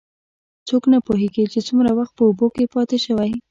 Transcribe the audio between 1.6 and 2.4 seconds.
څومره وخت په